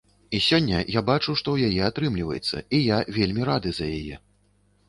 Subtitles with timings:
[0.35, 4.15] І сёння я бачу, што ў яе атрымліваецца, і я вельмі рады за яе.